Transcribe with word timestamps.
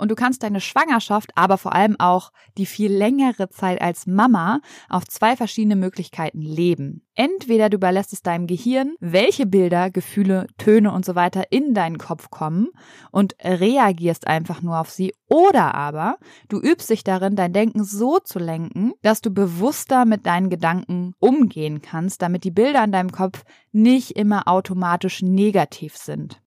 Und 0.00 0.10
du 0.10 0.14
kannst 0.14 0.42
deine 0.42 0.62
Schwangerschaft, 0.62 1.30
aber 1.34 1.58
vor 1.58 1.74
allem 1.74 2.00
auch 2.00 2.32
die 2.56 2.64
viel 2.64 2.90
längere 2.90 3.50
Zeit 3.50 3.82
als 3.82 4.06
Mama 4.06 4.62
auf 4.88 5.04
zwei 5.04 5.36
verschiedene 5.36 5.76
Möglichkeiten 5.76 6.40
leben. 6.40 7.06
Entweder 7.14 7.68
du 7.68 7.76
überlässt 7.76 8.14
es 8.14 8.22
deinem 8.22 8.46
Gehirn, 8.46 8.94
welche 9.00 9.44
Bilder, 9.44 9.90
Gefühle, 9.90 10.46
Töne 10.56 10.90
und 10.92 11.04
so 11.04 11.16
weiter 11.16 11.52
in 11.52 11.74
deinen 11.74 11.98
Kopf 11.98 12.30
kommen 12.30 12.68
und 13.10 13.34
reagierst 13.44 14.26
einfach 14.26 14.62
nur 14.62 14.80
auf 14.80 14.88
sie, 14.88 15.12
oder 15.28 15.74
aber 15.74 16.16
du 16.48 16.62
übst 16.62 16.88
dich 16.88 17.04
darin, 17.04 17.36
dein 17.36 17.52
Denken 17.52 17.84
so 17.84 18.20
zu 18.20 18.38
lenken, 18.38 18.94
dass 19.02 19.20
du 19.20 19.30
bewusster 19.30 20.06
mit 20.06 20.24
deinen 20.24 20.48
Gedanken 20.48 21.12
umgehen 21.18 21.82
kannst, 21.82 22.22
damit 22.22 22.44
die 22.44 22.50
Bilder 22.50 22.82
in 22.84 22.92
deinem 22.92 23.12
Kopf 23.12 23.44
nicht 23.70 24.12
immer 24.12 24.48
automatisch 24.48 25.20
negativ 25.20 25.98
sind. 25.98 26.40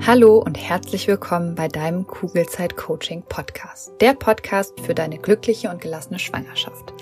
Hallo 0.00 0.38
und 0.38 0.56
herzlich 0.56 1.06
willkommen 1.06 1.54
bei 1.54 1.68
deinem 1.68 2.06
Kugelzeit 2.06 2.76
Coaching 2.76 3.22
Podcast. 3.28 3.92
Der 4.00 4.14
Podcast 4.14 4.80
für 4.80 4.94
deine 4.94 5.18
glückliche 5.18 5.70
und 5.70 5.80
gelassene 5.80 6.18
Schwangerschaft. 6.18 6.92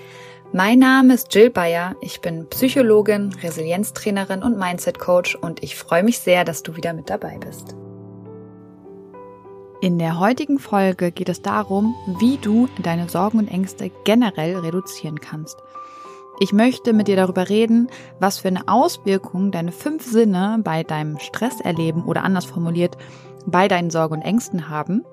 Mein 0.52 0.80
Name 0.80 1.15
ist 1.15 1.34
Jill 1.34 1.48
Bayer. 1.48 1.96
Ich 2.02 2.20
bin 2.20 2.46
Psychologin, 2.51 3.32
Resilienztrainerin 3.42 4.42
und 4.42 4.59
Mindset 4.59 4.98
Coach 4.98 5.34
und 5.34 5.62
ich 5.62 5.77
freue 5.77 6.02
mich 6.02 6.18
sehr, 6.18 6.45
dass 6.45 6.62
du 6.62 6.77
wieder 6.77 6.92
mit 6.92 7.09
dabei 7.09 7.38
bist. 7.38 7.74
In 9.80 9.98
der 9.98 10.20
heutigen 10.20 10.59
Folge 10.59 11.10
geht 11.10 11.30
es 11.30 11.41
darum, 11.41 11.95
wie 12.18 12.37
du 12.37 12.68
deine 12.82 13.09
Sorgen 13.09 13.38
und 13.38 13.48
Ängste 13.48 13.91
generell 14.04 14.59
reduzieren 14.59 15.20
kannst. 15.20 15.57
Ich 16.43 16.55
möchte 16.55 16.95
mit 16.95 17.07
dir 17.07 17.17
darüber 17.17 17.51
reden, 17.51 17.91
was 18.19 18.39
für 18.39 18.49
eine 18.49 18.67
Auswirkung 18.67 19.51
deine 19.51 19.73
fünf 19.73 20.11
Sinne 20.11 20.59
bei 20.65 20.83
deinem 20.85 21.19
Stresserleben 21.19 22.03
oder 22.07 22.25
anders 22.25 22.47
formuliert 22.47 22.97
bei 23.45 23.69
deinen 23.69 23.91
Sorgen 23.91 24.15
und 24.15 24.23
Ängsten 24.23 24.71
haben. 24.71 25.05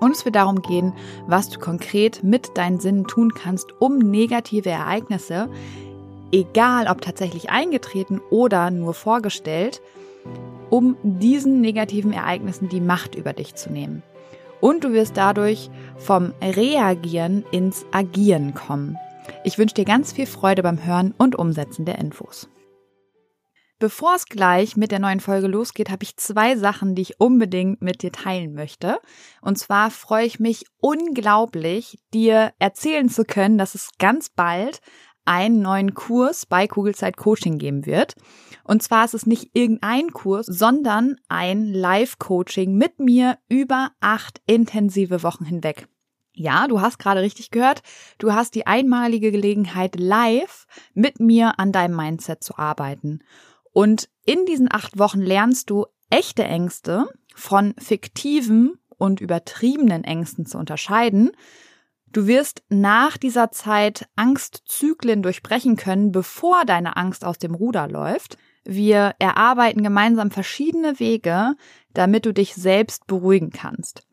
Und 0.00 0.10
es 0.10 0.24
wird 0.24 0.34
darum 0.34 0.60
gehen, 0.60 0.92
was 1.28 1.50
du 1.50 1.60
konkret 1.60 2.24
mit 2.24 2.58
deinen 2.58 2.80
Sinnen 2.80 3.06
tun 3.06 3.32
kannst, 3.32 3.68
um 3.78 3.98
negative 3.98 4.70
Ereignisse, 4.70 5.48
egal 6.32 6.88
ob 6.88 7.00
tatsächlich 7.00 7.50
eingetreten 7.50 8.20
oder 8.30 8.72
nur 8.72 8.94
vorgestellt, 8.94 9.80
um 10.68 10.96
diesen 11.04 11.60
negativen 11.60 12.12
Ereignissen 12.12 12.68
die 12.68 12.80
Macht 12.80 13.14
über 13.14 13.32
dich 13.34 13.54
zu 13.54 13.70
nehmen. 13.70 14.02
Und 14.60 14.82
du 14.82 14.92
wirst 14.92 15.16
dadurch 15.16 15.70
vom 15.96 16.34
Reagieren 16.42 17.44
ins 17.52 17.86
Agieren 17.92 18.52
kommen. 18.52 18.98
Ich 19.44 19.58
wünsche 19.58 19.74
dir 19.74 19.84
ganz 19.84 20.12
viel 20.12 20.26
Freude 20.26 20.62
beim 20.62 20.84
Hören 20.84 21.14
und 21.16 21.36
Umsetzen 21.36 21.84
der 21.84 21.98
Infos. 21.98 22.48
Bevor 23.80 24.14
es 24.14 24.26
gleich 24.26 24.76
mit 24.76 24.90
der 24.90 24.98
neuen 24.98 25.20
Folge 25.20 25.46
losgeht, 25.46 25.88
habe 25.88 26.02
ich 26.02 26.18
zwei 26.18 26.54
Sachen, 26.56 26.94
die 26.94 27.00
ich 27.00 27.18
unbedingt 27.18 27.80
mit 27.80 28.02
dir 28.02 28.12
teilen 28.12 28.52
möchte. 28.52 29.00
Und 29.40 29.58
zwar 29.58 29.90
freue 29.90 30.26
ich 30.26 30.38
mich 30.38 30.66
unglaublich, 30.80 31.98
dir 32.12 32.52
erzählen 32.58 33.08
zu 33.08 33.24
können, 33.24 33.56
dass 33.56 33.74
es 33.74 33.88
ganz 33.98 34.28
bald 34.28 34.82
einen 35.24 35.62
neuen 35.62 35.94
Kurs 35.94 36.44
bei 36.44 36.66
Kugelzeit 36.66 37.16
Coaching 37.16 37.56
geben 37.56 37.86
wird. 37.86 38.16
Und 38.64 38.82
zwar 38.82 39.06
ist 39.06 39.14
es 39.14 39.24
nicht 39.24 39.50
irgendein 39.54 40.10
Kurs, 40.12 40.44
sondern 40.44 41.16
ein 41.28 41.72
Live-Coaching 41.72 42.74
mit 42.74 42.98
mir 42.98 43.38
über 43.48 43.92
acht 44.00 44.42
intensive 44.46 45.22
Wochen 45.22 45.46
hinweg. 45.46 45.88
Ja, 46.32 46.68
du 46.68 46.80
hast 46.80 46.98
gerade 46.98 47.20
richtig 47.22 47.50
gehört. 47.50 47.82
Du 48.18 48.32
hast 48.32 48.54
die 48.54 48.66
einmalige 48.66 49.30
Gelegenheit, 49.32 49.96
live 49.98 50.66
mit 50.94 51.20
mir 51.20 51.58
an 51.58 51.72
deinem 51.72 51.96
Mindset 51.96 52.42
zu 52.42 52.56
arbeiten. 52.56 53.20
Und 53.72 54.08
in 54.24 54.46
diesen 54.46 54.70
acht 54.70 54.98
Wochen 54.98 55.20
lernst 55.20 55.70
du 55.70 55.86
echte 56.08 56.44
Ängste 56.44 57.08
von 57.34 57.74
fiktiven 57.78 58.78
und 58.96 59.20
übertriebenen 59.20 60.04
Ängsten 60.04 60.46
zu 60.46 60.58
unterscheiden. 60.58 61.30
Du 62.12 62.26
wirst 62.26 62.62
nach 62.68 63.16
dieser 63.16 63.52
Zeit 63.52 64.08
Angstzyklen 64.16 65.22
durchbrechen 65.22 65.76
können, 65.76 66.10
bevor 66.10 66.64
deine 66.64 66.96
Angst 66.96 67.24
aus 67.24 67.38
dem 67.38 67.54
Ruder 67.54 67.88
läuft. 67.88 68.36
Wir 68.64 69.14
erarbeiten 69.18 69.82
gemeinsam 69.82 70.30
verschiedene 70.30 70.98
Wege, 70.98 71.54
damit 71.94 72.26
du 72.26 72.34
dich 72.34 72.54
selbst 72.54 73.06
beruhigen 73.06 73.50
kannst. 73.50 74.06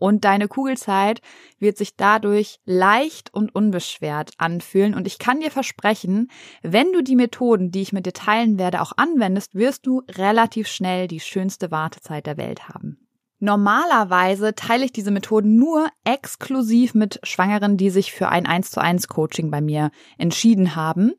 Und 0.00 0.24
deine 0.24 0.48
Kugelzeit 0.48 1.20
wird 1.58 1.76
sich 1.76 1.94
dadurch 1.94 2.58
leicht 2.64 3.32
und 3.34 3.54
unbeschwert 3.54 4.30
anfühlen. 4.38 4.94
Und 4.94 5.06
ich 5.06 5.18
kann 5.18 5.40
dir 5.40 5.50
versprechen, 5.50 6.30
wenn 6.62 6.90
du 6.92 7.02
die 7.02 7.16
Methoden, 7.16 7.70
die 7.70 7.82
ich 7.82 7.92
mit 7.92 8.06
dir 8.06 8.14
teilen 8.14 8.58
werde, 8.58 8.80
auch 8.80 8.92
anwendest, 8.96 9.54
wirst 9.54 9.86
du 9.86 10.02
relativ 10.10 10.68
schnell 10.68 11.06
die 11.06 11.20
schönste 11.20 11.70
Wartezeit 11.70 12.26
der 12.26 12.38
Welt 12.38 12.70
haben. 12.70 13.06
Normalerweise 13.40 14.54
teile 14.54 14.86
ich 14.86 14.92
diese 14.92 15.10
Methoden 15.10 15.56
nur 15.56 15.88
exklusiv 16.04 16.94
mit 16.94 17.20
Schwangeren, 17.22 17.76
die 17.76 17.90
sich 17.90 18.12
für 18.12 18.30
ein 18.30 18.46
1 18.46 18.70
zu 18.70 18.80
1 18.80 19.06
Coaching 19.06 19.50
bei 19.50 19.60
mir 19.60 19.90
entschieden 20.16 20.76
haben 20.76 21.12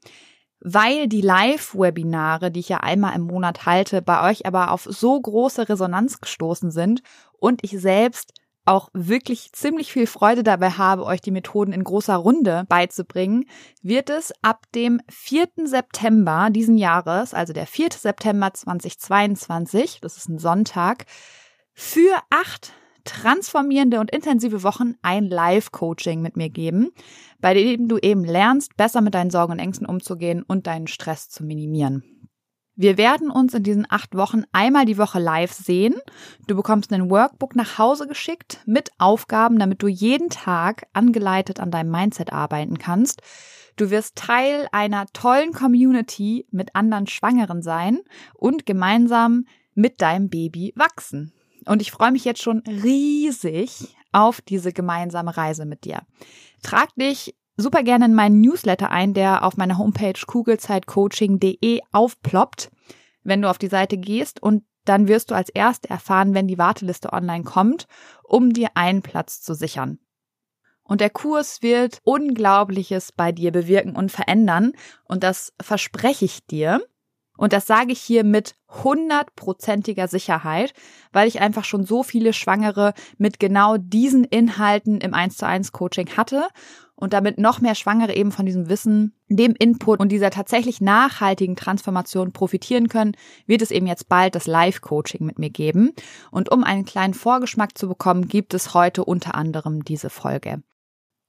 weil 0.61 1.07
die 1.07 1.21
Live-Webinare, 1.21 2.51
die 2.51 2.59
ich 2.59 2.69
ja 2.69 2.77
einmal 2.77 3.15
im 3.15 3.23
Monat 3.23 3.65
halte, 3.65 4.01
bei 4.03 4.29
euch 4.29 4.45
aber 4.45 4.71
auf 4.71 4.83
so 4.83 5.19
große 5.19 5.67
Resonanz 5.67 6.21
gestoßen 6.21 6.69
sind 6.69 7.01
und 7.39 7.63
ich 7.63 7.71
selbst 7.71 8.33
auch 8.65 8.89
wirklich 8.93 9.51
ziemlich 9.53 9.91
viel 9.91 10.07
Freude 10.07 10.43
dabei 10.43 10.71
habe, 10.71 11.05
euch 11.05 11.21
die 11.21 11.31
Methoden 11.31 11.73
in 11.73 11.83
großer 11.83 12.15
Runde 12.15 12.65
beizubringen, 12.69 13.45
wird 13.81 14.09
es 14.09 14.33
ab 14.41 14.65
dem 14.75 15.01
4. 15.09 15.47
September 15.65 16.49
diesen 16.51 16.77
Jahres, 16.77 17.33
also 17.33 17.53
der 17.53 17.67
4. 17.67 17.89
September 17.97 18.53
2022, 18.53 19.99
das 20.01 20.17
ist 20.17 20.29
ein 20.29 20.39
Sonntag, 20.39 21.05
für 21.73 22.15
acht 22.29 22.73
transformierende 23.03 23.99
und 23.99 24.11
intensive 24.11 24.63
Wochen 24.63 24.95
ein 25.01 25.25
Live-Coaching 25.25 26.21
mit 26.21 26.37
mir 26.37 26.49
geben, 26.49 26.91
bei 27.39 27.53
dem 27.53 27.87
du 27.87 27.97
eben 27.97 28.23
lernst, 28.23 28.77
besser 28.77 29.01
mit 29.01 29.15
deinen 29.15 29.31
Sorgen 29.31 29.53
und 29.53 29.59
Ängsten 29.59 29.87
umzugehen 29.87 30.43
und 30.43 30.67
deinen 30.67 30.87
Stress 30.87 31.29
zu 31.29 31.43
minimieren. 31.43 32.20
Wir 32.81 32.97
werden 32.97 33.29
uns 33.29 33.53
in 33.53 33.61
diesen 33.61 33.85
acht 33.91 34.15
Wochen 34.15 34.41
einmal 34.53 34.85
die 34.85 34.97
Woche 34.97 35.19
live 35.19 35.51
sehen. 35.51 35.93
Du 36.47 36.55
bekommst 36.55 36.91
ein 36.91 37.11
Workbook 37.11 37.55
nach 37.55 37.77
Hause 37.77 38.07
geschickt 38.07 38.57
mit 38.65 38.89
Aufgaben, 38.97 39.59
damit 39.59 39.83
du 39.83 39.87
jeden 39.87 40.31
Tag 40.31 40.87
angeleitet 40.91 41.59
an 41.59 41.69
deinem 41.69 41.91
Mindset 41.91 42.33
arbeiten 42.33 42.79
kannst. 42.79 43.21
Du 43.75 43.91
wirst 43.91 44.15
Teil 44.15 44.67
einer 44.71 45.05
tollen 45.13 45.53
Community 45.53 46.47
mit 46.49 46.75
anderen 46.75 47.05
Schwangeren 47.05 47.61
sein 47.61 47.99
und 48.33 48.65
gemeinsam 48.65 49.45
mit 49.75 50.01
deinem 50.01 50.31
Baby 50.31 50.73
wachsen. 50.75 51.33
Und 51.67 51.83
ich 51.83 51.91
freue 51.91 52.11
mich 52.11 52.25
jetzt 52.25 52.41
schon 52.41 52.63
riesig 52.65 53.95
auf 54.11 54.41
diese 54.41 54.73
gemeinsame 54.73 55.37
Reise 55.37 55.67
mit 55.67 55.85
dir. 55.85 56.01
Trag 56.63 56.89
dich 56.95 57.35
super 57.61 57.83
gerne 57.83 58.05
in 58.05 58.13
meinen 58.13 58.41
Newsletter 58.41 58.91
ein, 58.91 59.13
der 59.13 59.43
auf 59.43 59.57
meiner 59.57 59.77
Homepage 59.77 60.19
kugelzeitcoaching.de 60.25 61.81
aufploppt, 61.91 62.71
wenn 63.23 63.41
du 63.41 63.49
auf 63.49 63.57
die 63.57 63.67
Seite 63.67 63.97
gehst 63.97 64.41
und 64.41 64.63
dann 64.85 65.07
wirst 65.07 65.31
du 65.31 65.35
als 65.35 65.49
Erste 65.49 65.89
erfahren, 65.89 66.33
wenn 66.33 66.47
die 66.47 66.57
Warteliste 66.57 67.13
online 67.13 67.43
kommt, 67.43 67.87
um 68.23 68.51
dir 68.51 68.69
einen 68.75 69.01
Platz 69.01 69.41
zu 69.41 69.53
sichern. 69.53 69.99
Und 70.83 71.01
der 71.01 71.09
Kurs 71.09 71.61
wird 71.61 71.99
Unglaubliches 72.03 73.11
bei 73.11 73.31
dir 73.31 73.51
bewirken 73.51 73.95
und 73.95 74.11
verändern. 74.11 74.73
Und 75.05 75.23
das 75.23 75.53
verspreche 75.61 76.25
ich 76.25 76.45
dir. 76.47 76.81
Und 77.37 77.53
das 77.53 77.65
sage 77.65 77.93
ich 77.93 78.01
hier 78.01 78.23
mit 78.23 78.55
hundertprozentiger 78.67 80.07
Sicherheit, 80.07 80.73
weil 81.13 81.27
ich 81.27 81.39
einfach 81.39 81.63
schon 81.63 81.85
so 81.85 82.03
viele 82.03 82.33
Schwangere 82.33 82.93
mit 83.17 83.39
genau 83.39 83.77
diesen 83.77 84.25
Inhalten 84.25 84.99
im 84.99 85.13
1 85.13 85.37
zu 85.37 85.47
1 85.47 85.71
Coaching 85.71 86.09
hatte 86.17 86.47
und 87.01 87.13
damit 87.13 87.39
noch 87.39 87.59
mehr 87.59 87.75
Schwangere 87.75 88.15
eben 88.15 88.31
von 88.31 88.45
diesem 88.45 88.69
Wissen, 88.69 89.13
dem 89.27 89.55
Input 89.57 89.99
und 89.99 90.09
dieser 90.09 90.29
tatsächlich 90.29 90.79
nachhaltigen 90.81 91.55
Transformation 91.55 92.31
profitieren 92.31 92.87
können, 92.89 93.13
wird 93.47 93.63
es 93.63 93.71
eben 93.71 93.87
jetzt 93.87 94.07
bald 94.07 94.35
das 94.35 94.45
Live-Coaching 94.45 95.25
mit 95.25 95.39
mir 95.39 95.49
geben. 95.49 95.93
Und 96.29 96.51
um 96.51 96.63
einen 96.63 96.85
kleinen 96.85 97.15
Vorgeschmack 97.15 97.75
zu 97.75 97.87
bekommen, 97.89 98.27
gibt 98.27 98.53
es 98.53 98.75
heute 98.75 99.03
unter 99.03 99.33
anderem 99.33 99.83
diese 99.83 100.11
Folge. 100.11 100.61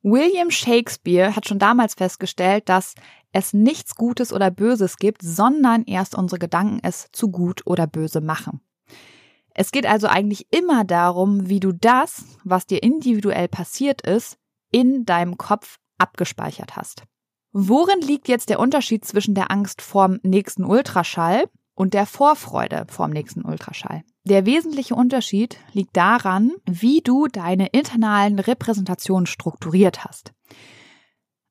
William 0.02 0.50
Shakespeare 0.50 1.34
hat 1.34 1.48
schon 1.48 1.58
damals 1.58 1.94
festgestellt, 1.94 2.69
dass 2.69 2.94
es 3.32 3.54
nichts 3.54 3.94
Gutes 3.94 4.32
oder 4.32 4.50
Böses 4.50 4.98
gibt, 4.98 5.22
sondern 5.22 5.84
erst 5.84 6.14
unsere 6.14 6.38
Gedanken 6.38 6.80
es 6.82 7.08
zu 7.12 7.30
gut 7.30 7.62
oder 7.66 7.86
böse 7.86 8.20
machen. 8.20 8.60
Es 9.54 9.70
geht 9.70 9.86
also 9.86 10.06
eigentlich 10.06 10.48
immer 10.50 10.84
darum, 10.84 11.48
wie 11.48 11.60
du 11.60 11.72
das, 11.72 12.24
was 12.44 12.66
dir 12.66 12.82
individuell 12.82 13.48
passiert 13.48 14.02
ist, 14.02 14.38
in 14.72 15.04
deinem 15.04 15.38
Kopf 15.38 15.78
abgespeichert 15.98 16.76
hast. 16.76 17.04
Worin 17.52 18.00
liegt 18.00 18.28
jetzt 18.28 18.48
der 18.48 18.58
Unterschied 18.58 19.04
zwischen 19.04 19.34
der 19.34 19.50
Angst 19.50 19.82
vorm 19.82 20.19
nächsten 20.22 20.64
Ultraschall 20.64 21.44
und 21.74 21.94
der 21.94 22.06
Vorfreude 22.06 22.86
vorm 22.88 23.10
nächsten 23.10 23.44
Ultraschall? 23.44 24.02
Der 24.24 24.46
wesentliche 24.46 24.94
Unterschied 24.94 25.58
liegt 25.72 25.96
daran, 25.96 26.52
wie 26.64 27.00
du 27.02 27.26
deine 27.26 27.66
internalen 27.69 28.38
Repräsentationen 28.38 29.26
strukturiert 29.26 30.04
hast. 30.04 30.32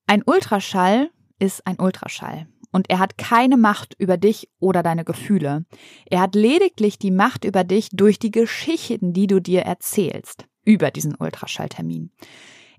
Ein 0.07 0.23
Ultraschall 0.25 1.11
ist 1.37 1.65
ein 1.67 1.79
Ultraschall 1.79 2.47
und 2.71 2.89
er 2.89 2.99
hat 2.99 3.17
keine 3.17 3.57
Macht 3.57 3.95
über 3.99 4.17
dich 4.17 4.49
oder 4.59 4.83
deine 4.83 5.03
Gefühle. 5.03 5.65
Er 6.05 6.21
hat 6.21 6.35
lediglich 6.35 6.97
die 6.97 7.11
Macht 7.11 7.45
über 7.45 7.63
dich 7.63 7.89
durch 7.91 8.19
die 8.19 8.31
Geschichten, 8.31 9.13
die 9.13 9.27
du 9.27 9.39
dir 9.39 9.61
erzählst 9.61 10.47
über 10.63 10.91
diesen 10.91 11.15
Ultraschalltermin. 11.15 12.11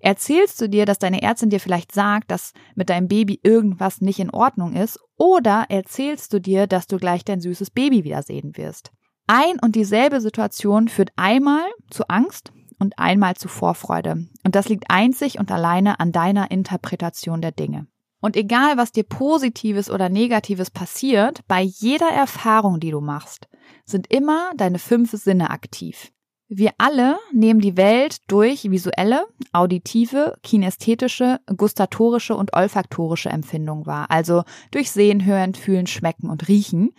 Erzählst 0.03 0.61
du 0.61 0.69
dir, 0.69 0.85
dass 0.85 0.99
deine 0.99 1.23
Ärztin 1.23 1.49
dir 1.49 1.61
vielleicht 1.61 1.93
sagt, 1.93 2.33
dass 2.33 2.53
mit 2.75 2.91
deinem 2.91 3.07
Baby 3.07 3.39
irgendwas 3.45 4.01
nicht 4.01 4.19
in 4.19 4.31
Ordnung 4.31 4.75
ist, 4.75 4.99
oder 5.17 5.67
erzählst 5.69 6.33
du 6.33 6.41
dir, 6.41 6.67
dass 6.67 6.89
du 6.89 6.97
gleich 6.97 7.25
dein 7.25 7.41
süßes 7.41 7.71
Baby 7.71 8.03
wiedersehen 8.03 8.57
wirst? 8.57 8.91
Ein 9.29 9.61
und 9.61 9.77
dieselbe 9.77 10.21
Situation 10.21 10.89
führt 10.89 11.11
einmal 11.15 11.63
zu 11.89 12.09
Angst 12.09 12.53
und 12.81 12.99
einmal 12.99 13.37
zu 13.37 13.47
Vorfreude. 13.47 14.27
Und 14.45 14.57
das 14.57 14.69
liegt 14.69 14.87
einzig 14.89 15.39
und 15.39 15.53
alleine 15.53 16.01
an 16.01 16.11
deiner 16.11 16.51
Interpretation 16.51 17.41
der 17.41 17.53
Dinge. 17.53 17.87
Und 18.21 18.37
egal, 18.37 18.77
was 18.77 18.91
dir 18.91 19.05
Positives 19.05 19.89
oder 19.89 20.09
Negatives 20.09 20.73
passiert, 20.73 21.47
bei 21.47 21.63
jeder 21.63 22.11
Erfahrung, 22.11 22.81
die 22.81 22.91
du 22.91 23.01
machst, 23.01 23.49
sind 23.85 24.13
immer 24.13 24.51
deine 24.57 24.81
fünf 24.81 25.13
Sinne 25.13 25.51
aktiv. 25.51 26.11
Wir 26.55 26.73
alle 26.77 27.19
nehmen 27.33 27.61
die 27.61 27.79
Welt 27.79 28.19
durch 28.29 28.71
visuelle, 28.71 29.27
auditive, 29.55 30.37
kinästhetische, 30.43 31.41
gustatorische 31.57 32.37
und 32.37 32.53
olfaktorische 32.53 33.31
Empfindungen 33.31 33.87
wahr, 33.87 34.11
also 34.11 34.45
durch 34.71 34.91
Sehen, 34.91 35.25
Hören, 35.25 35.55
Fühlen, 35.55 35.87
Schmecken 35.87 36.29
und 36.29 36.49
Riechen, 36.49 36.91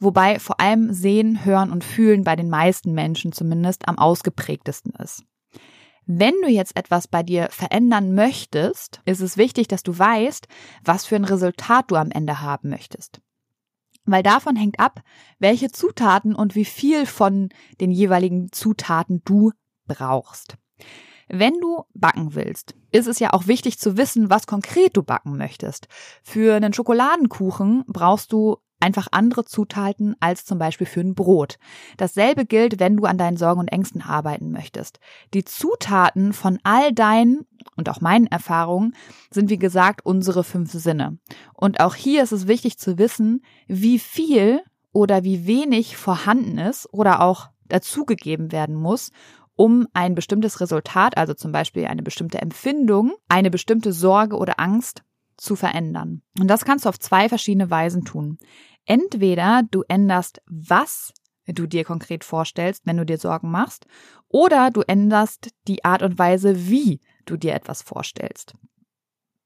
wobei 0.00 0.40
vor 0.40 0.58
allem 0.60 0.92
Sehen, 0.92 1.44
Hören 1.44 1.70
und 1.70 1.84
Fühlen 1.84 2.24
bei 2.24 2.34
den 2.34 2.50
meisten 2.50 2.92
Menschen 2.92 3.30
zumindest 3.30 3.86
am 3.86 4.00
ausgeprägtesten 4.00 4.92
ist. 4.94 5.22
Wenn 6.04 6.34
du 6.42 6.48
jetzt 6.48 6.76
etwas 6.76 7.06
bei 7.06 7.22
dir 7.22 7.50
verändern 7.52 8.16
möchtest, 8.16 9.00
ist 9.04 9.20
es 9.20 9.36
wichtig, 9.36 9.68
dass 9.68 9.84
du 9.84 9.96
weißt, 9.96 10.48
was 10.82 11.06
für 11.06 11.14
ein 11.14 11.24
Resultat 11.24 11.92
du 11.92 11.94
am 11.94 12.10
Ende 12.10 12.40
haben 12.42 12.70
möchtest. 12.70 13.20
Weil 14.10 14.22
davon 14.22 14.56
hängt 14.56 14.80
ab, 14.80 15.02
welche 15.38 15.70
Zutaten 15.70 16.34
und 16.34 16.54
wie 16.54 16.64
viel 16.64 17.04
von 17.04 17.50
den 17.78 17.90
jeweiligen 17.90 18.50
Zutaten 18.52 19.20
du 19.26 19.52
brauchst. 19.86 20.56
Wenn 21.28 21.60
du 21.60 21.84
backen 21.92 22.34
willst, 22.34 22.74
ist 22.90 23.06
es 23.06 23.18
ja 23.18 23.34
auch 23.34 23.46
wichtig 23.46 23.78
zu 23.78 23.98
wissen, 23.98 24.30
was 24.30 24.46
konkret 24.46 24.96
du 24.96 25.02
backen 25.02 25.36
möchtest. 25.36 25.88
Für 26.22 26.54
einen 26.54 26.72
Schokoladenkuchen 26.72 27.84
brauchst 27.86 28.32
du 28.32 28.56
einfach 28.80 29.08
andere 29.10 29.44
Zutaten 29.44 30.14
als 30.20 30.44
zum 30.44 30.58
Beispiel 30.58 30.86
für 30.86 31.00
ein 31.00 31.14
Brot. 31.14 31.58
Dasselbe 31.96 32.44
gilt, 32.44 32.78
wenn 32.80 32.96
du 32.96 33.04
an 33.04 33.18
deinen 33.18 33.36
Sorgen 33.36 33.60
und 33.60 33.68
Ängsten 33.68 34.02
arbeiten 34.02 34.50
möchtest. 34.50 35.00
Die 35.34 35.44
Zutaten 35.44 36.32
von 36.32 36.58
all 36.62 36.92
deinen 36.92 37.46
und 37.76 37.88
auch 37.88 38.00
meinen 38.00 38.26
Erfahrungen 38.26 38.94
sind 39.30 39.50
wie 39.50 39.58
gesagt 39.58 40.04
unsere 40.04 40.44
fünf 40.44 40.72
Sinne. 40.72 41.18
Und 41.54 41.80
auch 41.80 41.94
hier 41.94 42.22
ist 42.22 42.32
es 42.32 42.46
wichtig 42.46 42.78
zu 42.78 42.98
wissen, 42.98 43.42
wie 43.66 43.98
viel 43.98 44.60
oder 44.92 45.24
wie 45.24 45.46
wenig 45.46 45.96
vorhanden 45.96 46.58
ist 46.58 46.92
oder 46.92 47.20
auch 47.20 47.48
dazugegeben 47.68 48.52
werden 48.52 48.74
muss, 48.74 49.10
um 49.54 49.88
ein 49.92 50.14
bestimmtes 50.14 50.60
Resultat, 50.60 51.16
also 51.16 51.34
zum 51.34 51.50
Beispiel 51.52 51.86
eine 51.86 52.02
bestimmte 52.02 52.40
Empfindung, 52.40 53.12
eine 53.28 53.50
bestimmte 53.50 53.92
Sorge 53.92 54.36
oder 54.36 54.60
Angst 54.60 55.02
zu 55.38 55.56
verändern. 55.56 56.22
Und 56.38 56.48
das 56.48 56.64
kannst 56.64 56.84
du 56.84 56.88
auf 56.90 56.98
zwei 56.98 57.28
verschiedene 57.28 57.70
Weisen 57.70 58.04
tun. 58.04 58.38
Entweder 58.84 59.62
du 59.70 59.82
änderst, 59.88 60.42
was 60.46 61.12
du 61.46 61.66
dir 61.66 61.84
konkret 61.84 62.24
vorstellst, 62.24 62.86
wenn 62.86 62.98
du 62.98 63.06
dir 63.06 63.18
Sorgen 63.18 63.50
machst, 63.50 63.86
oder 64.28 64.70
du 64.70 64.82
änderst 64.82 65.50
die 65.66 65.84
Art 65.84 66.02
und 66.02 66.18
Weise, 66.18 66.68
wie 66.68 67.00
du 67.24 67.36
dir 67.36 67.54
etwas 67.54 67.82
vorstellst. 67.82 68.54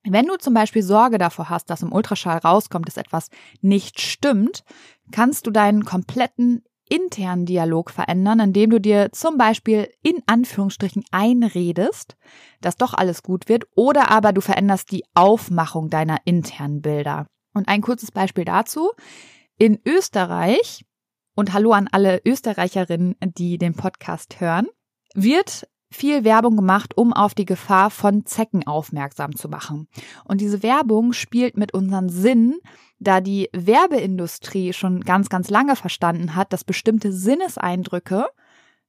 Wenn 0.04 0.26
du 0.26 0.36
zum 0.36 0.54
Beispiel 0.54 0.82
Sorge 0.82 1.18
davor 1.18 1.48
hast, 1.48 1.70
dass 1.70 1.82
im 1.82 1.92
Ultraschall 1.92 2.38
rauskommt, 2.38 2.88
dass 2.88 2.96
etwas 2.96 3.28
nicht 3.60 4.00
stimmt, 4.00 4.64
kannst 5.12 5.46
du 5.46 5.52
deinen 5.52 5.84
kompletten 5.84 6.64
internen 6.92 7.46
Dialog 7.46 7.90
verändern, 7.90 8.38
indem 8.38 8.68
du 8.68 8.78
dir 8.78 9.12
zum 9.12 9.38
Beispiel 9.38 9.88
in 10.02 10.22
Anführungsstrichen 10.26 11.02
einredest, 11.10 12.16
dass 12.60 12.76
doch 12.76 12.92
alles 12.92 13.22
gut 13.22 13.48
wird, 13.48 13.64
oder 13.74 14.10
aber 14.10 14.34
du 14.34 14.42
veränderst 14.42 14.92
die 14.92 15.02
Aufmachung 15.14 15.88
deiner 15.88 16.18
internen 16.26 16.82
Bilder. 16.82 17.26
Und 17.54 17.68
ein 17.68 17.80
kurzes 17.80 18.10
Beispiel 18.10 18.44
dazu. 18.44 18.90
In 19.56 19.80
Österreich, 19.86 20.84
und 21.34 21.54
hallo 21.54 21.72
an 21.72 21.88
alle 21.90 22.20
Österreicherinnen, 22.26 23.16
die 23.22 23.56
den 23.56 23.72
Podcast 23.72 24.40
hören, 24.40 24.66
wird 25.14 25.66
viel 25.92 26.24
Werbung 26.24 26.56
gemacht, 26.56 26.96
um 26.96 27.12
auf 27.12 27.34
die 27.34 27.44
Gefahr 27.44 27.90
von 27.90 28.26
Zecken 28.26 28.66
aufmerksam 28.66 29.36
zu 29.36 29.48
machen. 29.48 29.88
Und 30.24 30.40
diese 30.40 30.62
Werbung 30.62 31.12
spielt 31.12 31.56
mit 31.56 31.74
unseren 31.74 32.08
Sinnen, 32.08 32.58
da 32.98 33.20
die 33.20 33.48
Werbeindustrie 33.52 34.72
schon 34.72 35.00
ganz, 35.00 35.28
ganz 35.28 35.50
lange 35.50 35.76
verstanden 35.76 36.36
hat, 36.36 36.52
dass 36.52 36.64
bestimmte 36.64 37.12
Sinneseindrücke, 37.12 38.26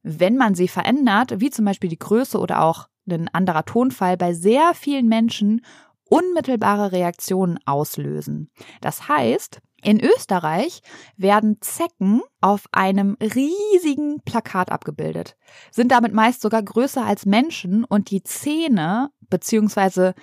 wenn 0.03 0.37
man 0.37 0.55
sie 0.55 0.67
verändert, 0.67 1.39
wie 1.39 1.49
zum 1.49 1.65
Beispiel 1.65 1.89
die 1.89 1.99
Größe 1.99 2.39
oder 2.39 2.61
auch 2.61 2.87
ein 3.09 3.29
anderer 3.33 3.65
Tonfall, 3.65 4.17
bei 4.17 4.33
sehr 4.33 4.73
vielen 4.73 5.07
Menschen 5.07 5.61
unmittelbare 6.09 6.91
Reaktionen 6.91 7.57
auslösen. 7.65 8.51
Das 8.81 9.07
heißt, 9.07 9.61
in 9.83 9.99
Österreich 9.99 10.81
werden 11.17 11.57
Zecken 11.61 12.21
auf 12.41 12.65
einem 12.71 13.17
riesigen 13.21 14.21
Plakat 14.23 14.71
abgebildet, 14.71 15.35
sind 15.71 15.91
damit 15.91 16.13
meist 16.13 16.41
sogar 16.41 16.63
größer 16.63 17.05
als 17.05 17.25
Menschen 17.25 17.83
und 17.83 18.09
die 18.11 18.23
Zähne 18.23 19.09
bzw. 19.29 20.13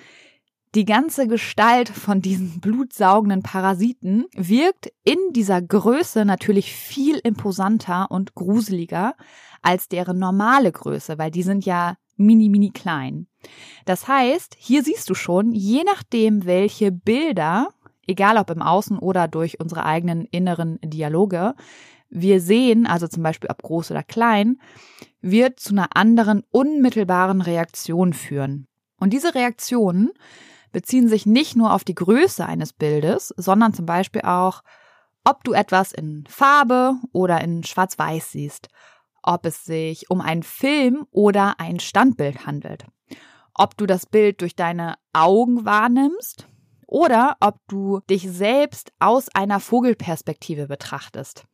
die 0.75 0.85
ganze 0.85 1.27
Gestalt 1.27 1.89
von 1.89 2.21
diesen 2.21 2.59
blutsaugenden 2.59 3.43
Parasiten 3.43 4.25
wirkt 4.35 4.91
in 5.03 5.17
dieser 5.31 5.61
Größe 5.61 6.25
natürlich 6.25 6.73
viel 6.73 7.17
imposanter 7.17 8.09
und 8.09 8.35
gruseliger 8.35 9.15
als 9.61 9.87
deren 9.87 10.17
normale 10.17 10.71
Größe, 10.71 11.17
weil 11.17 11.31
die 11.31 11.43
sind 11.43 11.65
ja 11.65 11.97
mini, 12.17 12.49
mini 12.49 12.71
klein. 12.71 13.27
Das 13.85 14.07
heißt, 14.07 14.55
hier 14.57 14.83
siehst 14.83 15.09
du 15.09 15.13
schon, 15.13 15.51
je 15.51 15.83
nachdem, 15.83 16.45
welche 16.45 16.91
Bilder 16.91 17.69
egal 18.11 18.37
ob 18.37 18.49
im 18.49 18.61
Außen 18.61 18.99
oder 18.99 19.27
durch 19.27 19.59
unsere 19.59 19.85
eigenen 19.85 20.25
inneren 20.25 20.79
Dialoge, 20.83 21.55
wir 22.09 22.41
sehen, 22.41 22.85
also 22.85 23.07
zum 23.07 23.23
Beispiel 23.23 23.49
ob 23.49 23.61
groß 23.63 23.91
oder 23.91 24.03
klein, 24.03 24.59
wird 25.21 25.59
zu 25.59 25.73
einer 25.73 25.95
anderen 25.95 26.43
unmittelbaren 26.51 27.41
Reaktion 27.41 28.13
führen. 28.13 28.67
Und 28.97 29.13
diese 29.13 29.33
Reaktionen 29.33 30.11
beziehen 30.71 31.07
sich 31.07 31.25
nicht 31.25 31.55
nur 31.55 31.73
auf 31.73 31.83
die 31.83 31.95
Größe 31.95 32.45
eines 32.45 32.73
Bildes, 32.73 33.33
sondern 33.37 33.73
zum 33.73 33.85
Beispiel 33.85 34.21
auch, 34.21 34.61
ob 35.23 35.43
du 35.43 35.53
etwas 35.53 35.91
in 35.91 36.25
Farbe 36.27 36.95
oder 37.13 37.41
in 37.41 37.63
Schwarz-Weiß 37.63 38.31
siehst, 38.31 38.67
ob 39.23 39.45
es 39.45 39.63
sich 39.63 40.09
um 40.09 40.19
einen 40.19 40.43
Film 40.43 41.05
oder 41.11 41.59
ein 41.59 41.79
Standbild 41.79 42.45
handelt, 42.45 42.85
ob 43.53 43.77
du 43.77 43.85
das 43.85 44.05
Bild 44.05 44.41
durch 44.41 44.55
deine 44.55 44.95
Augen 45.13 45.63
wahrnimmst 45.65 46.47
oder 46.91 47.37
ob 47.39 47.57
du 47.69 48.01
dich 48.09 48.29
selbst 48.29 48.91
aus 48.99 49.29
einer 49.33 49.61
Vogelperspektive 49.61 50.67
betrachtest. 50.67 51.45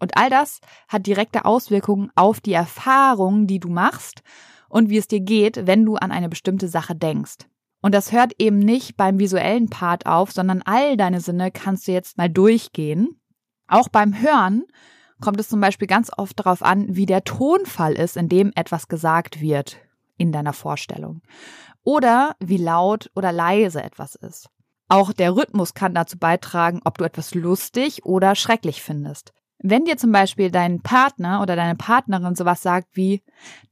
Und 0.00 0.16
all 0.16 0.30
das 0.30 0.60
hat 0.88 1.06
direkte 1.06 1.44
Auswirkungen 1.44 2.10
auf 2.16 2.40
die 2.40 2.54
Erfahrung, 2.54 3.46
die 3.46 3.60
du 3.60 3.68
machst 3.68 4.22
und 4.70 4.88
wie 4.88 4.96
es 4.96 5.06
dir 5.06 5.20
geht, 5.20 5.66
wenn 5.66 5.84
du 5.84 5.96
an 5.96 6.10
eine 6.10 6.30
bestimmte 6.30 6.68
Sache 6.68 6.96
denkst. 6.96 7.46
Und 7.82 7.94
das 7.94 8.12
hört 8.12 8.32
eben 8.38 8.58
nicht 8.58 8.96
beim 8.96 9.18
visuellen 9.18 9.68
Part 9.68 10.06
auf, 10.06 10.32
sondern 10.32 10.62
all 10.62 10.96
deine 10.96 11.20
Sinne 11.20 11.50
kannst 11.50 11.86
du 11.86 11.92
jetzt 11.92 12.16
mal 12.16 12.30
durchgehen. 12.30 13.20
Auch 13.68 13.88
beim 13.88 14.18
Hören 14.20 14.64
kommt 15.20 15.38
es 15.38 15.50
zum 15.50 15.60
Beispiel 15.60 15.86
ganz 15.86 16.10
oft 16.16 16.40
darauf 16.40 16.62
an, 16.62 16.96
wie 16.96 17.06
der 17.06 17.24
Tonfall 17.24 17.92
ist, 17.92 18.16
in 18.16 18.30
dem 18.30 18.52
etwas 18.54 18.88
gesagt 18.88 19.42
wird 19.42 19.76
in 20.16 20.32
deiner 20.32 20.54
Vorstellung. 20.54 21.20
Oder 21.84 22.36
wie 22.40 22.56
laut 22.56 23.10
oder 23.14 23.32
leise 23.32 23.82
etwas 23.82 24.14
ist. 24.14 24.48
Auch 24.92 25.14
der 25.14 25.34
Rhythmus 25.34 25.72
kann 25.72 25.94
dazu 25.94 26.18
beitragen, 26.18 26.82
ob 26.84 26.98
du 26.98 27.04
etwas 27.04 27.34
lustig 27.34 28.04
oder 28.04 28.34
schrecklich 28.34 28.82
findest. 28.82 29.32
Wenn 29.58 29.86
dir 29.86 29.96
zum 29.96 30.12
Beispiel 30.12 30.50
dein 30.50 30.82
Partner 30.82 31.40
oder 31.40 31.56
deine 31.56 31.76
Partnerin 31.76 32.34
sowas 32.34 32.60
sagt 32.60 32.88
wie, 32.92 33.22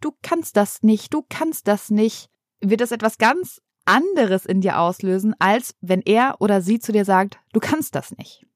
du 0.01 0.13
kannst 0.23 0.57
das 0.57 0.83
nicht, 0.83 1.13
du 1.13 1.23
kannst 1.29 1.69
das 1.69 1.91
nicht, 1.91 2.31
wird 2.63 2.81
das 2.81 2.91
etwas 2.91 3.19
ganz 3.19 3.61
anderes 3.85 4.47
in 4.47 4.63
dir 4.63 4.79
auslösen, 4.81 5.35
als 5.39 5.75
wenn 5.83 6.01
er 6.01 6.37
oder 6.41 6.63
sie 6.63 6.79
zu 6.79 6.91
dir 6.91 7.05
sagt, 7.05 7.39
du 7.53 7.61
kannst 7.61 7.95
das 7.95 8.17
nicht. 8.17 8.47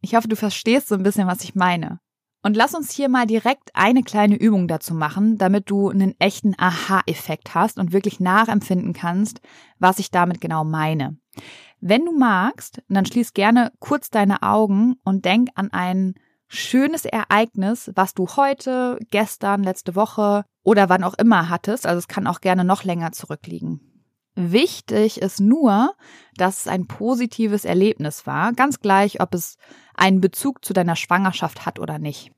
Ich 0.00 0.16
hoffe, 0.16 0.26
du 0.26 0.34
verstehst 0.34 0.88
so 0.88 0.96
ein 0.96 1.04
bisschen, 1.04 1.28
was 1.28 1.44
ich 1.44 1.54
meine. 1.54 2.00
Und 2.42 2.56
lass 2.56 2.74
uns 2.74 2.90
hier 2.90 3.08
mal 3.08 3.26
direkt 3.26 3.70
eine 3.74 4.02
kleine 4.02 4.34
Übung 4.34 4.66
dazu 4.66 4.92
machen, 4.92 5.38
damit 5.38 5.70
du 5.70 5.88
einen 5.88 6.18
echten 6.18 6.54
Aha-Effekt 6.58 7.54
hast 7.54 7.78
und 7.78 7.92
wirklich 7.92 8.18
nachempfinden 8.18 8.92
kannst, 8.92 9.40
was 9.78 10.00
ich 10.00 10.10
damit 10.10 10.40
genau 10.40 10.64
meine. 10.64 11.16
Wenn 11.80 12.04
du 12.04 12.12
magst, 12.12 12.82
dann 12.88 13.06
schließ 13.06 13.34
gerne 13.34 13.72
kurz 13.78 14.10
deine 14.10 14.42
Augen 14.42 14.96
und 15.04 15.24
denk 15.24 15.50
an 15.54 15.72
ein 15.72 16.14
schönes 16.48 17.04
Ereignis, 17.04 17.90
was 17.94 18.14
du 18.14 18.26
heute, 18.36 18.98
gestern, 19.10 19.62
letzte 19.62 19.94
Woche 19.94 20.44
oder 20.62 20.88
wann 20.88 21.04
auch 21.04 21.14
immer 21.14 21.48
hattest. 21.48 21.86
Also 21.86 21.98
es 21.98 22.08
kann 22.08 22.26
auch 22.26 22.40
gerne 22.40 22.64
noch 22.64 22.84
länger 22.84 23.12
zurückliegen. 23.12 23.80
Wichtig 24.34 25.20
ist 25.20 25.40
nur, 25.40 25.94
dass 26.36 26.60
es 26.60 26.68
ein 26.68 26.86
positives 26.86 27.64
Erlebnis 27.64 28.26
war, 28.26 28.52
ganz 28.52 28.80
gleich, 28.80 29.20
ob 29.20 29.34
es 29.34 29.56
einen 29.94 30.20
Bezug 30.20 30.64
zu 30.64 30.72
deiner 30.72 30.96
Schwangerschaft 30.96 31.66
hat 31.66 31.78
oder 31.78 31.98
nicht. 31.98 32.32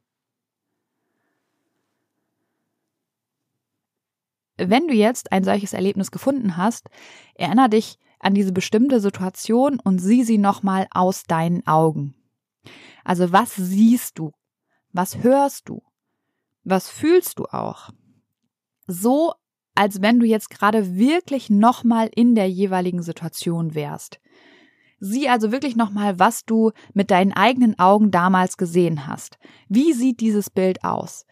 Wenn 4.57 4.89
du 4.89 4.95
jetzt 4.95 5.33
ein 5.33 5.45
solches 5.45 5.73
Erlebnis 5.73 6.11
gefunden 6.11 6.57
hast, 6.57 6.89
erinnere 7.35 7.71
dich 7.71 7.99
an 8.21 8.35
diese 8.35 8.53
bestimmte 8.53 9.01
Situation 9.01 9.81
und 9.81 9.99
sieh 9.99 10.23
sie 10.23 10.39
nochmal 10.39 10.87
aus 10.93 11.25
deinen 11.25 11.67
Augen. 11.67 12.15
Also 13.05 13.33
was 13.33 13.57
siehst 13.57 14.19
du? 14.19 14.33
Was 14.93 15.23
hörst 15.23 15.69
du? 15.69 15.83
Was 16.63 16.89
fühlst 16.89 17.39
du 17.39 17.47
auch? 17.47 17.91
So 18.87 19.33
als 19.75 20.03
wenn 20.03 20.21
du 20.21 20.27
jetzt 20.27 20.51
gerade 20.51 20.97
wirklich 20.97 21.49
nochmal 21.49 22.11
in 22.15 22.35
der 22.35 22.51
jeweiligen 22.51 23.03
Situation 23.03 23.75
wärst. 23.75 24.21
Sieh 24.99 25.29
also 25.29 25.53
wirklich 25.53 25.77
nochmal, 25.77 26.19
was 26.19 26.45
du 26.45 26.73
mit 26.93 27.11
deinen 27.11 27.33
eigenen 27.33 27.79
Augen 27.79 28.11
damals 28.11 28.59
gesehen 28.59 29.07
hast. 29.07 29.39
Wie 29.69 29.95
sieht 29.95 30.21
dieses 30.21 30.51
Bild 30.51 30.85
aus? 30.85 31.25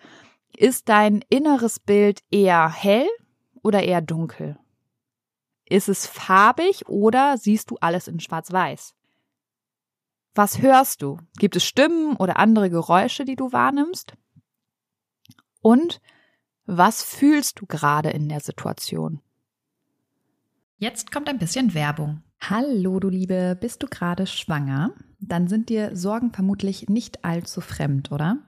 Ist 0.57 0.89
dein 0.89 1.23
inneres 1.29 1.79
Bild 1.79 2.21
eher 2.31 2.73
hell 2.73 3.07
oder 3.63 3.83
eher 3.83 4.01
dunkel? 4.01 4.59
Ist 5.69 5.89
es 5.89 6.07
farbig 6.07 6.89
oder 6.89 7.37
siehst 7.37 7.71
du 7.71 7.77
alles 7.81 8.09
in 8.09 8.21
schwarz-weiß? 8.21 8.95
Was 10.35 10.63
hörst 10.63 11.03
du? 11.03 11.19
Gibt 11.39 11.57
es 11.57 11.65
Stimmen 11.65 12.17
oder 12.17 12.39
andere 12.39 12.71
Geräusche, 12.71 13.25
die 13.25 13.37
du 13.37 13.53
wahrnimmst? 13.53 14.15
Und 15.61 16.01
was 16.65 17.03
fühlst 17.03 17.61
du 17.61 17.67
gerade 17.67 18.11
in 18.11 18.29
der 18.29 18.41
Situation? 18.41 19.21
Jetzt 20.79 21.11
kommt 21.11 21.29
ein 21.29 21.39
bisschen 21.39 21.75
Werbung. 21.75 22.23
Hallo, 22.41 23.01
du 23.01 23.09
Liebe, 23.09 23.57
bist 23.61 23.83
du 23.83 23.89
gerade 23.89 24.27
schwanger? 24.27 24.93
Dann 25.19 25.49
sind 25.49 25.69
dir 25.69 25.97
Sorgen 25.97 26.33
vermutlich 26.33 26.89
nicht 26.89 27.25
allzu 27.25 27.61
fremd, 27.61 28.13
oder? 28.13 28.48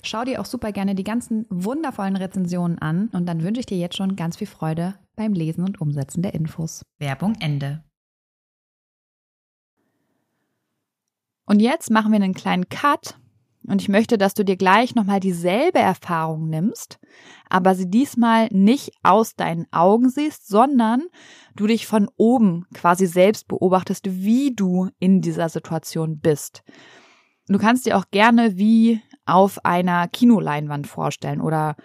Schau 0.03 0.23
dir 0.23 0.41
auch 0.41 0.45
super 0.45 0.71
gerne 0.71 0.95
die 0.95 1.03
ganzen 1.03 1.45
wundervollen 1.49 2.15
Rezensionen 2.15 2.79
an 2.79 3.09
und 3.13 3.27
dann 3.27 3.43
wünsche 3.43 3.59
ich 3.59 3.65
dir 3.65 3.77
jetzt 3.77 3.97
schon 3.97 4.15
ganz 4.15 4.37
viel 4.37 4.47
Freude 4.47 4.95
beim 5.15 5.33
Lesen 5.33 5.63
und 5.63 5.79
Umsetzen 5.79 6.21
der 6.21 6.33
Infos. 6.33 6.83
Werbung 6.99 7.35
Ende. 7.39 7.83
Und 11.45 11.59
jetzt 11.59 11.91
machen 11.91 12.11
wir 12.11 12.21
einen 12.21 12.33
kleinen 12.33 12.69
Cut 12.69 13.19
und 13.67 13.81
ich 13.81 13.89
möchte, 13.89 14.17
dass 14.17 14.33
du 14.33 14.43
dir 14.43 14.57
gleich 14.57 14.95
nochmal 14.95 15.19
dieselbe 15.19 15.79
Erfahrung 15.79 16.49
nimmst, 16.49 16.99
aber 17.49 17.75
sie 17.75 17.89
diesmal 17.89 18.47
nicht 18.51 18.91
aus 19.03 19.35
deinen 19.35 19.67
Augen 19.71 20.09
siehst, 20.09 20.47
sondern 20.47 21.03
du 21.55 21.67
dich 21.67 21.85
von 21.85 22.09
oben 22.17 22.65
quasi 22.73 23.05
selbst 23.05 23.47
beobachtest, 23.47 24.05
wie 24.09 24.55
du 24.55 24.89
in 24.99 25.21
dieser 25.21 25.49
Situation 25.49 26.19
bist. 26.19 26.63
Du 27.47 27.59
kannst 27.59 27.85
dir 27.85 27.97
auch 27.97 28.05
gerne 28.09 28.57
wie 28.57 29.01
auf 29.31 29.65
einer 29.65 30.07
Kinoleinwand 30.07 30.87
vorstellen 30.87 31.41
oder 31.41 31.75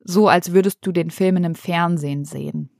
so, 0.00 0.28
als 0.28 0.52
würdest 0.52 0.78
du 0.86 0.92
den 0.92 1.10
Film 1.10 1.36
in 1.36 1.44
einem 1.44 1.54
Fernsehen 1.54 2.24
sehen. 2.24 2.70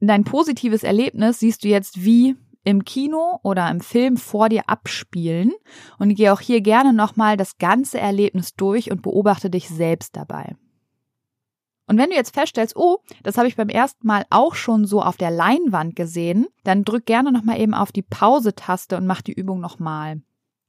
Dein 0.00 0.24
positives 0.24 0.82
Erlebnis 0.82 1.38
siehst 1.38 1.64
du 1.64 1.68
jetzt 1.68 2.04
wie 2.04 2.36
im 2.64 2.84
Kino 2.84 3.38
oder 3.42 3.70
im 3.70 3.80
Film 3.80 4.16
vor 4.16 4.48
dir 4.48 4.68
abspielen 4.68 5.52
und 5.98 6.14
gehe 6.14 6.32
auch 6.32 6.40
hier 6.40 6.60
gerne 6.60 6.92
nochmal 6.92 7.36
das 7.36 7.58
ganze 7.58 7.98
Erlebnis 7.98 8.54
durch 8.54 8.90
und 8.90 9.02
beobachte 9.02 9.50
dich 9.50 9.68
selbst 9.68 10.16
dabei. 10.16 10.56
Und 11.86 11.98
wenn 11.98 12.10
du 12.10 12.16
jetzt 12.16 12.34
feststellst, 12.34 12.74
oh, 12.76 12.98
das 13.22 13.38
habe 13.38 13.46
ich 13.46 13.54
beim 13.54 13.68
ersten 13.68 14.06
Mal 14.06 14.26
auch 14.30 14.56
schon 14.56 14.84
so 14.84 15.00
auf 15.00 15.16
der 15.16 15.30
Leinwand 15.30 15.94
gesehen, 15.94 16.46
dann 16.64 16.84
drück 16.84 17.06
gerne 17.06 17.30
nochmal 17.30 17.60
eben 17.60 17.74
auf 17.74 17.92
die 17.92 18.02
Pause-Taste 18.02 18.96
und 18.96 19.06
mach 19.06 19.22
die 19.22 19.32
Übung 19.32 19.60
nochmal 19.60 20.20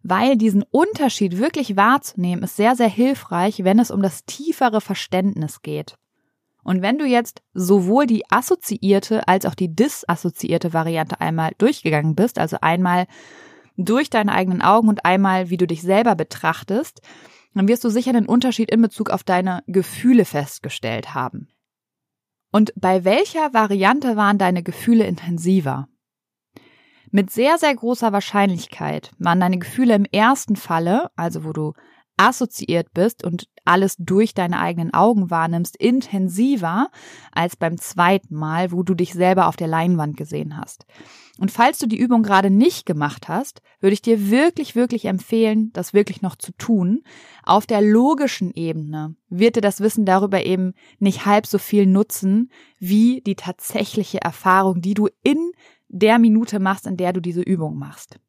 weil 0.04 0.38
diesen 0.38 0.64
Unterschied 0.64 1.38
wirklich 1.38 1.76
wahrzunehmen 1.76 2.44
ist 2.44 2.56
sehr, 2.56 2.76
sehr 2.76 2.90
hilfreich, 2.90 3.64
wenn 3.64 3.80
es 3.80 3.92
um 3.92 4.02
das 4.02 4.26
tiefere 4.26 4.82
Verständnis 4.82 5.62
geht. 5.62 5.96
Und 6.64 6.82
wenn 6.82 6.98
du 6.98 7.06
jetzt 7.06 7.42
sowohl 7.54 8.08
die 8.08 8.30
assoziierte 8.30 9.28
als 9.28 9.46
auch 9.46 9.56
die 9.56 9.74
disassoziierte 9.74 10.74
Variante 10.74 11.22
einmal 11.22 11.52
durchgegangen 11.58 12.14
bist, 12.14 12.40
also 12.40 12.58
einmal 12.62 13.08
durch 13.78 14.10
deine 14.10 14.34
eigenen 14.34 14.62
Augen 14.62 14.90
und 14.90 15.06
einmal, 15.06 15.50
wie 15.50 15.58
du 15.58 15.68
dich 15.68 15.82
selber 15.82 16.16
betrachtest, 16.16 17.02
dann 17.54 17.68
wirst 17.68 17.84
du 17.84 17.90
sicher 17.90 18.10
einen 18.10 18.28
Unterschied 18.28 18.70
in 18.70 18.82
Bezug 18.82 19.10
auf 19.10 19.24
deine 19.24 19.64
Gefühle 19.68 20.26
festgestellt 20.26 21.16
haben. 21.16 21.48
Und 22.52 22.74
bei 22.76 23.04
welcher 23.04 23.54
Variante 23.54 24.16
waren 24.16 24.38
deine 24.38 24.64
Gefühle 24.64 25.06
intensiver? 25.06 25.88
Mit 27.12 27.32
sehr, 27.32 27.58
sehr 27.58 27.74
großer 27.74 28.12
Wahrscheinlichkeit 28.12 29.12
waren 29.18 29.40
deine 29.40 29.60
Gefühle 29.60 29.96
im 29.96 30.06
ersten 30.06 30.56
Falle, 30.56 31.10
also 31.16 31.46
wo 31.46 31.54
du 31.54 31.74
assoziiert 32.18 32.94
bist 32.94 33.24
und 33.24 33.48
alles 33.64 33.96
durch 34.00 34.34
deine 34.34 34.60
eigenen 34.60 34.94
Augen 34.94 35.30
wahrnimmst, 35.30 35.78
intensiver 35.78 36.90
als 37.32 37.56
beim 37.56 37.78
zweiten 37.78 38.36
Mal, 38.36 38.72
wo 38.72 38.82
du 38.82 38.96
dich 38.96 39.14
selber 39.14 39.48
auf 39.48 39.56
der 39.56 39.68
Leinwand 39.68 40.18
gesehen 40.18 40.58
hast. 40.58 40.86
Und 41.38 41.52
falls 41.52 41.78
du 41.78 41.86
die 41.86 41.98
Übung 41.98 42.24
gerade 42.24 42.50
nicht 42.50 42.88
gemacht 42.88 43.28
hast, 43.28 43.62
würde 43.80 43.94
ich 43.94 44.02
dir 44.02 44.32
wirklich, 44.32 44.76
wirklich 44.76 45.06
empfehlen, 45.06 45.72
das 45.74 45.94
wirklich 45.94 46.24
noch 46.24 46.36
zu 46.36 46.52
tun. 46.54 47.04
Auf 47.44 47.68
der 47.68 47.82
logischen 47.82 48.52
Ebene 48.52 49.16
wird 49.30 49.56
dir 49.56 49.62
das 49.62 49.82
Wissen 49.82 50.06
darüber 50.06 50.44
eben 50.44 50.74
nicht 50.98 51.28
halb 51.28 51.46
so 51.46 51.60
viel 51.60 51.86
nutzen, 51.86 52.52
wie 52.80 53.22
die 53.22 53.36
tatsächliche 53.36 54.20
Erfahrung, 54.22 54.82
die 54.82 54.96
du 54.96 55.10
in 55.22 55.52
der 55.90 56.20
Minute 56.20 56.60
machst, 56.60 56.88
in 56.88 56.98
der 56.98 57.14
du 57.14 57.22
diese 57.22 57.42
Übung 57.42 57.78
machst. 57.78 58.20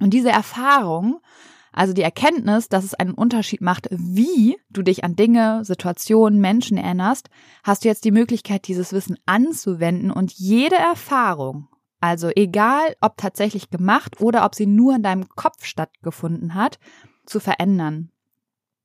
Und 0.00 0.10
diese 0.10 0.30
Erfahrung, 0.30 1.20
Also 1.76 1.92
die 1.92 2.02
Erkenntnis, 2.02 2.70
dass 2.70 2.84
es 2.84 2.94
einen 2.94 3.12
Unterschied 3.12 3.60
macht, 3.60 3.88
wie 3.90 4.56
du 4.70 4.80
dich 4.80 5.04
an 5.04 5.14
Dinge, 5.14 5.62
Situationen, 5.62 6.40
Menschen 6.40 6.78
erinnerst, 6.78 7.28
hast 7.64 7.84
du 7.84 7.88
jetzt 7.88 8.06
die 8.06 8.12
Möglichkeit, 8.12 8.66
dieses 8.66 8.94
Wissen 8.94 9.18
anzuwenden 9.26 10.10
und 10.10 10.32
jede 10.32 10.76
Erfahrung, 10.76 11.68
also 12.00 12.30
egal 12.34 12.96
ob 13.02 13.18
tatsächlich 13.18 13.68
gemacht 13.68 14.22
oder 14.22 14.46
ob 14.46 14.54
sie 14.54 14.66
nur 14.66 14.96
in 14.96 15.02
deinem 15.02 15.28
Kopf 15.28 15.66
stattgefunden 15.66 16.54
hat, 16.54 16.78
zu 17.26 17.40
verändern. 17.40 18.10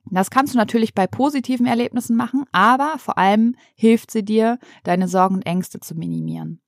Das 0.10 0.30
kannst 0.30 0.54
du 0.54 0.58
natürlich 0.58 0.94
bei 0.94 1.08
positiven 1.08 1.68
Erlebnissen 1.68 2.18
machen, 2.18 2.44
aber 2.52 2.96
vor 2.98 3.18
allem 3.18 3.56
hilft 3.74 4.12
sie 4.12 4.26
dir, 4.26 4.60
deine 4.84 5.08
Sorgen 5.08 5.36
und 5.36 5.46
Ängste 5.46 5.80
zu 5.80 5.96
minimieren. 5.96 6.60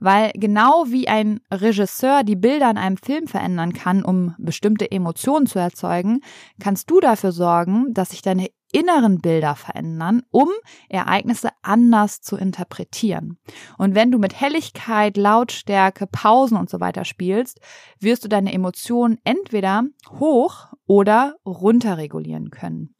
Weil 0.00 0.30
genau 0.34 0.84
wie 0.88 1.08
ein 1.08 1.40
Regisseur 1.52 2.22
die 2.22 2.36
Bilder 2.36 2.70
in 2.70 2.78
einem 2.78 2.96
Film 2.96 3.26
verändern 3.26 3.72
kann, 3.72 4.04
um 4.04 4.34
bestimmte 4.38 4.90
Emotionen 4.90 5.46
zu 5.46 5.58
erzeugen, 5.58 6.20
kannst 6.60 6.90
du 6.90 7.00
dafür 7.00 7.32
sorgen, 7.32 7.92
dass 7.94 8.10
sich 8.10 8.22
deine 8.22 8.48
inneren 8.72 9.20
Bilder 9.20 9.54
verändern, 9.54 10.22
um 10.30 10.48
Ereignisse 10.88 11.50
anders 11.62 12.20
zu 12.20 12.36
interpretieren. 12.36 13.38
Und 13.78 13.94
wenn 13.94 14.10
du 14.10 14.18
mit 14.18 14.38
Helligkeit, 14.38 15.16
Lautstärke, 15.16 16.06
Pausen 16.06 16.58
und 16.58 16.68
so 16.68 16.80
weiter 16.80 17.04
spielst, 17.04 17.60
wirst 17.98 18.24
du 18.24 18.28
deine 18.28 18.52
Emotionen 18.52 19.18
entweder 19.24 19.84
hoch 20.18 20.66
oder 20.86 21.36
runter 21.46 21.96
regulieren 21.96 22.50
können. 22.50 22.94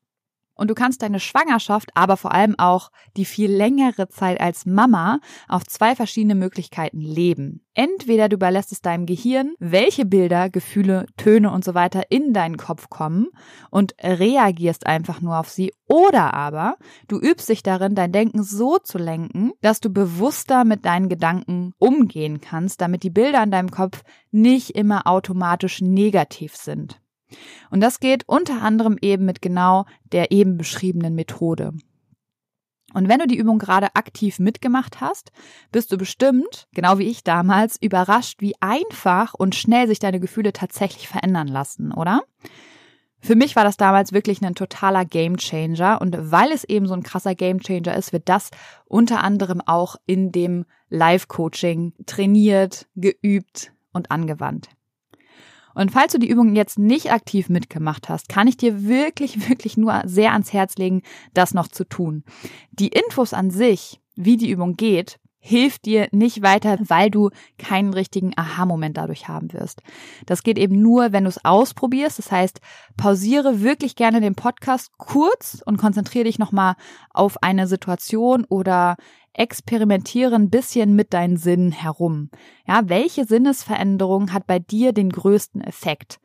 Und 0.59 0.69
du 0.69 0.75
kannst 0.75 1.03
deine 1.03 1.21
Schwangerschaft, 1.21 1.91
aber 1.95 2.17
vor 2.17 2.33
allem 2.33 2.59
auch 2.59 2.91
die 3.17 3.25
viel 3.25 3.51
längere 3.51 4.09
Zeit 4.09 4.41
als 4.41 4.67
Mama 4.67 5.21
auf 5.49 5.65
zwei 5.65 5.95
verschiedene 5.95 6.35
Möglichkeiten 6.35 7.01
leben. 7.01 7.65
Entweder 7.75 8.29
du 8.29 8.35
überlässt 8.35 8.73
es 8.73 8.83
deinem 8.83 9.07
Gehirn, 9.07 9.55
welche 9.61 10.05
Bilder, 10.05 10.51
Gefühle, 10.51 11.07
Töne 11.17 11.53
und 11.53 11.65
so 11.65 11.75
weiter 11.75 12.11
in 12.11 12.33
deinen 12.33 12.57
Kopf 12.57 12.91
kommen 12.91 13.29
und 13.71 13.95
reagierst 14.03 14.85
einfach 14.89 15.21
nur 15.21 15.39
auf 15.39 15.49
sie, 15.49 15.73
oder 15.87 16.35
aber 16.35 16.77
du 17.07 17.21
übst 17.21 17.49
dich 17.49 17.63
darin, 17.63 17.95
dein 17.95 18.11
Denken 18.11 18.43
so 18.43 18.79
zu 18.79 18.99
lenken, 18.99 19.53
dass 19.61 19.79
du 19.79 19.91
bewusster 19.91 20.65
mit 20.65 20.85
deinen 20.85 21.09
Gedanken 21.09 21.73
umgehen 21.79 22.41
kannst, 22.41 22.81
damit 22.81 23.05
die 23.05 23.11
Bilder 23.11 23.45
in 23.45 23.53
deinem 23.53 23.71
Kopf 23.71 24.03
nicht 24.33 24.71
immer 24.71 25.07
automatisch 25.07 25.81
negativ 25.81 26.57
sind. 26.57 27.01
Und 27.71 27.81
das 27.81 28.01
geht 28.01 28.29
unter 28.29 28.63
anderem 28.63 28.97
eben 29.01 29.25
mit 29.25 29.43
genau 29.43 29.85
der 30.13 30.31
eben 30.31 30.57
beschriebenen 30.57 31.15
Methode. 31.15 31.73
Und 32.95 33.09
wenn 33.09 33.19
du 33.19 33.27
die 33.27 33.37
Übung 33.37 33.59
gerade 33.59 33.95
aktiv 33.97 34.39
mitgemacht 34.39 35.01
hast, 35.01 35.31
bist 35.71 35.93
du 35.93 35.99
bestimmt, 35.99 36.69
genau 36.73 36.99
wie 36.99 37.09
ich 37.09 37.23
damals, 37.23 37.77
überrascht, 37.81 38.41
wie 38.41 38.55
einfach 38.61 39.35
und 39.35 39.55
schnell 39.55 39.87
sich 39.89 39.99
deine 39.99 40.21
Gefühle 40.21 40.55
tatsächlich 40.55 41.07
verändern 41.07 41.49
lassen, 41.49 41.93
oder? 41.93 42.23
Für 43.21 43.35
mich 43.35 43.57
war 43.57 43.65
das 43.65 43.77
damals 43.77 44.13
wirklich 44.13 44.43
ein 44.43 44.55
totaler 44.55 45.05
Gamechanger 45.05 46.01
und 46.01 46.17
weil 46.31 46.51
es 46.53 46.65
eben 46.65 46.87
so 46.87 46.95
ein 46.95 47.03
krasser 47.03 47.35
Gamechanger 47.35 47.95
ist, 47.97 48.13
wird 48.13 48.29
das 48.29 48.51
unter 48.87 49.23
anderem 49.23 49.61
auch 49.61 49.97
in 50.07 50.33
dem 50.33 50.65
Live-Coaching 50.89 51.95
trainiert, 52.07 52.87
geübt 52.95 53.73
und 53.93 54.11
angewandt. 54.11 54.71
Und 55.79 55.93
falls 55.93 56.11
du 56.13 56.19
die 56.19 56.29
Übung 56.29 56.57
jetzt 56.57 56.77
nicht 56.77 57.13
aktiv 57.13 57.49
mitgemacht 57.49 58.09
hast, 58.09 58.29
kann 58.29 58.49
ich 58.49 58.57
dir 58.57 58.89
wirklich, 58.89 59.49
wirklich 59.49 59.77
nur 59.77 60.03
sehr 60.07 60.33
ans 60.33 60.53
Herz 60.53 60.75
legen, 60.75 61.03
das 61.35 61.55
noch 61.55 61.69
zu 61.69 61.85
tun. 61.85 62.25
Die 62.73 62.89
Infos 62.89 63.33
an 63.33 63.53
sich, 63.53 64.01
wie 64.17 64.37
die 64.37 64.51
Übung 64.51 64.75
geht, 64.75 65.21
hilft 65.49 65.87
dir 65.87 66.09
nicht 66.13 66.43
weiter, 66.43 66.79
weil 66.89 67.11
du 67.11 67.31
keinen 67.57 67.95
richtigen 67.95 68.33
Aha-Moment 68.37 68.99
dadurch 68.99 69.29
haben 69.29 69.53
wirst. 69.55 69.83
Das 70.27 70.43
geht 70.43 70.59
eben 70.59 70.83
nur, 70.83 71.13
wenn 71.13 71.25
du 71.25 71.31
es 71.31 71.43
ausprobierst. 71.43 72.19
Das 72.19 72.31
heißt, 72.31 72.61
pausiere 72.99 73.63
wirklich 73.63 73.97
gerne 73.97 74.21
den 74.21 74.35
Podcast 74.35 74.91
kurz 74.99 75.63
und 75.65 75.79
konzentriere 75.79 76.25
dich 76.25 76.39
nochmal 76.39 76.75
auf 77.11 77.43
eine 77.43 77.67
Situation 77.67 78.45
oder 78.45 78.97
experimentiere 79.33 80.35
ein 80.35 80.51
bisschen 80.51 80.95
mit 80.95 81.15
deinen 81.15 81.39
Sinnen 81.39 81.73
herum. 81.73 82.29
Ja, 82.67 82.83
welche 82.89 83.25
Sinnesveränderung 83.25 84.35
hat 84.35 84.47
bei 84.47 84.59
dir 84.59 84.93
den 84.93 85.09
größten 85.09 85.63
Effekt? 85.63 86.21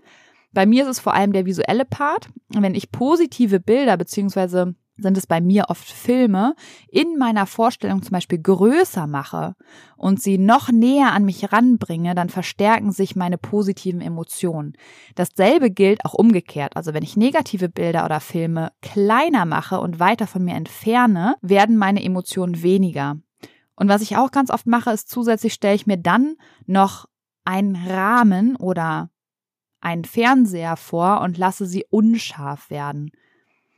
Bei 0.52 0.66
mir 0.66 0.84
ist 0.84 0.90
es 0.90 1.00
vor 1.00 1.14
allem 1.14 1.32
der 1.32 1.46
visuelle 1.46 1.86
Part. 1.86 2.28
Wenn 2.50 2.76
ich 2.76 2.92
positive 2.92 3.60
Bilder 3.60 3.96
beziehungsweise 3.96 4.76
sind 4.98 5.18
es 5.18 5.28
bei 5.28 5.42
mir 5.42 5.66
oft 5.70 5.90
Filme, 5.90 6.56
in 6.88 7.18
meiner 7.18 7.46
Vorstellung 7.46 8.04
zum 8.04 8.12
Beispiel 8.12 8.40
größer 8.40 9.08
mache 9.08 9.56
und 9.98 10.22
sie 10.22 10.38
noch 10.38 10.72
näher 10.72 11.14
an 11.14 11.26
mich 11.26 11.52
ranbringe, 11.52 12.14
dann 12.16 12.30
verstärken 12.30 12.92
sich 12.92 13.16
meine 13.16 13.38
positiven 13.38 14.02
Emotionen. 14.02 14.74
Dasselbe 15.16 15.72
gilt 15.72 16.06
auch 16.06 16.14
umgekehrt. 16.14 16.76
Also 16.76 16.94
wenn 16.94 17.04
ich 17.04 17.18
negative 17.18 17.70
Bilder 17.70 18.06
oder 18.06 18.20
Filme 18.20 18.72
kleiner 18.82 19.46
mache 19.46 19.80
und 19.80 20.00
weiter 20.00 20.28
von 20.28 20.44
mir 20.44 20.56
entferne, 20.56 21.36
werden 21.42 21.78
meine 21.78 22.04
Emotionen 22.04 22.62
weniger. 22.62 23.18
Und 23.76 23.90
was 23.90 24.02
ich 24.04 24.18
auch 24.18 24.32
ganz 24.32 24.52
oft 24.52 24.68
mache, 24.68 24.92
ist 24.92 25.10
zusätzlich 25.10 25.54
stelle 25.54 25.76
ich 25.76 25.88
mir 25.88 25.98
dann 25.98 26.36
noch 26.68 27.08
einen 27.46 27.76
Rahmen 27.76 28.56
oder 28.56 29.10
einen 29.82 30.06
Fernseher 30.06 30.78
vor 30.78 31.22
und 31.22 31.38
lasse 31.38 31.66
sie 31.66 31.86
unscharf 31.90 32.70
werden. 32.70 33.12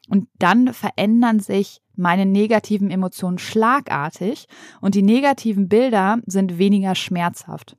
Und 0.10 0.28
dann 0.38 0.74
verändern 0.74 1.40
sich 1.40 1.82
meine 1.96 2.26
negativen 2.26 2.92
Emotionen 2.92 3.38
schlagartig 3.38 4.48
und 4.82 4.96
die 4.96 5.02
negativen 5.02 5.68
Bilder 5.68 6.20
sind 6.26 6.58
weniger 6.58 6.96
schmerzhaft. 6.96 7.78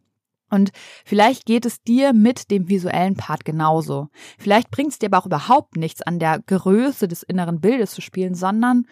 Und 0.49 0.71
vielleicht 1.05 1.45
geht 1.45 1.67
es 1.67 1.83
dir 1.83 2.13
mit 2.13 2.51
dem 2.51 2.69
visuellen 2.69 3.17
Part 3.17 3.45
genauso. 3.45 4.09
Vielleicht 4.39 4.71
bringt 4.71 4.93
es 4.93 4.99
dir 4.99 5.07
aber 5.07 5.19
auch 5.19 5.27
überhaupt 5.27 5.77
nichts 5.77 6.03
an 6.03 6.19
der 6.19 6.41
Größe 6.41 7.09
des 7.09 7.23
inneren 7.23 7.61
Bildes 7.61 7.93
zu 7.93 8.01
spielen, 8.01 8.35
sondern 8.35 8.87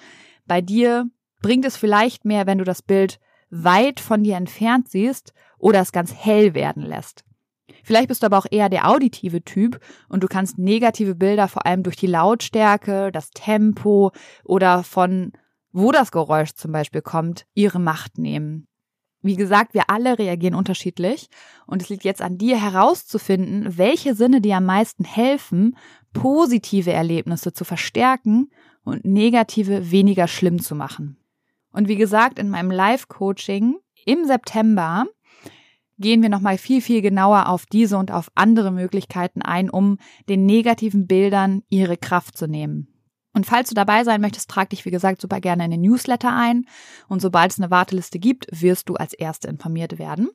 bei 0.47 0.61
dir 0.61 1.09
bringt 1.43 1.65
es 1.65 1.77
vielleicht 1.77 2.25
mehr, 2.25 2.47
wenn 2.47 2.59
du 2.59 2.65
das 2.65 2.83
Bild 2.83 3.21
weit 3.51 4.01
von 4.01 4.25
dir 4.25 4.37
entfernt 4.37 4.89
siehst 4.91 5.33
oder 5.59 5.81
es 5.81 5.93
ganz 5.93 6.13
hell 6.13 6.55
werden 6.55 6.83
lässt. 6.83 7.25
Vielleicht 7.83 8.09
bist 8.09 8.23
du 8.23 8.27
aber 8.27 8.39
auch 8.39 8.47
eher 8.51 8.69
der 8.69 8.89
auditive 8.89 9.43
Typ 9.43 9.81
und 10.09 10.23
du 10.23 10.29
kannst 10.29 10.59
negative 10.59 11.15
Bilder 11.15 11.49
vor 11.49 11.67
allem 11.67 11.83
durch 11.83 11.97
die 11.97 12.07
Lautstärke, 12.07 13.11
das 13.11 13.31
Tempo 13.31 14.13
oder 14.45 14.83
von 14.83 15.33
wo 15.73 15.91
das 15.91 16.13
Geräusch 16.13 16.53
zum 16.53 16.71
Beispiel 16.73 17.03
kommt, 17.03 17.47
ihre 17.55 17.81
Macht 17.81 18.17
nehmen. 18.17 18.69
Wie 19.23 19.37
gesagt, 19.37 19.75
wir 19.75 19.89
alle 19.89 20.19
reagieren 20.19 20.55
unterschiedlich 20.55 21.29
und 21.67 21.83
es 21.83 21.89
liegt 21.89 22.05
jetzt 22.05 22.23
an 22.23 22.39
dir 22.39 22.61
herauszufinden, 22.61 23.79
welche 23.79 24.15
Sinne 24.15 24.41
dir 24.41 24.59
am 24.59 24.67
meisten 24.67 25.05
helfen, 25.05 25.77
positive 26.13 26.93
Erlebnisse 26.93 27.53
zu 27.53 27.65
verstärken 27.65 28.51
und 28.85 29.05
negative 29.05 29.91
weniger 29.91 30.29
schlimm 30.29 30.61
zu 30.61 30.75
machen. 30.75 31.17
Und 31.73 31.89
wie 31.89 31.97
gesagt, 31.97 32.39
in 32.39 32.51
meinem 32.51 32.71
Live-Coaching 32.71 33.77
im 34.05 34.25
September 34.27 35.07
gehen 35.99 36.23
wir 36.23 36.29
nochmal 36.29 36.59
viel, 36.59 36.81
viel 36.81 37.03
genauer 37.03 37.49
auf 37.49 37.67
diese 37.67 37.97
und 37.99 38.11
auf 38.11 38.31
andere 38.35 38.71
Möglichkeiten 38.71 39.43
ein, 39.43 39.71
um 39.71 39.99
den 40.29 40.47
negativen 40.47 41.07
Bildern 41.07 41.63
ihre 41.69 41.97
Kraft 41.97 42.37
zu 42.37 42.47
nehmen. 42.47 42.89
Und 43.35 43.47
falls 43.47 43.69
du 43.69 43.75
dabei 43.75 44.05
sein 44.05 44.21
möchtest, 44.21 44.49
trag 44.49 44.71
dich, 44.71 44.85
wie 44.85 44.93
gesagt, 44.93 45.21
super 45.21 45.41
gerne 45.41 45.65
in 45.65 45.73
den 45.73 45.81
Newsletter 45.81 46.33
ein. 46.35 46.67
Und 47.09 47.21
sobald 47.21 47.51
es 47.51 47.59
eine 47.59 47.71
Warteliste 47.71 48.21
gibt, 48.21 48.47
wirst 48.53 48.89
du 48.89 48.95
als 48.95 49.13
Erste 49.13 49.49
informiert 49.49 49.99
werden. 49.99 50.29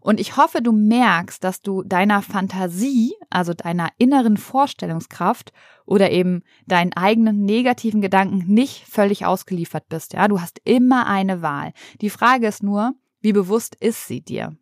Und 0.00 0.18
ich 0.18 0.38
hoffe, 0.38 0.62
du 0.62 0.72
merkst, 0.72 1.44
dass 1.44 1.60
du 1.60 1.82
deiner 1.82 2.22
Fantasie, 2.22 3.12
also 3.28 3.52
deiner 3.52 3.90
inneren 3.98 4.38
Vorstellungskraft 4.38 5.52
oder 5.84 6.10
eben 6.10 6.42
deinen 6.66 6.94
eigenen 6.94 7.44
negativen 7.44 8.00
Gedanken 8.00 8.44
nicht 8.46 8.86
völlig 8.88 9.26
ausgeliefert 9.26 9.88
bist. 9.90 10.14
Ja, 10.14 10.26
du 10.26 10.40
hast 10.40 10.58
immer 10.64 11.06
eine 11.06 11.42
Wahl. 11.42 11.72
Die 12.00 12.10
Frage 12.10 12.46
ist 12.46 12.62
nur, 12.62 12.94
wie 13.20 13.34
bewusst 13.34 13.74
ist 13.74 14.06
sie 14.08 14.22
dir? 14.22 14.56